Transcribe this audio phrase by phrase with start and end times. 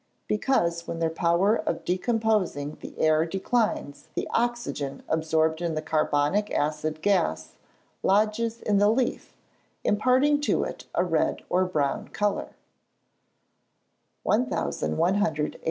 [0.27, 6.49] _Because, when their power of decomposing the air declines, the oxygen absorbed in the carbonic
[6.49, 7.53] acid gas,
[8.01, 9.35] lodges in the leaf,
[9.83, 12.55] imparting to it a red or brown colour.
[14.23, 15.59] 1184.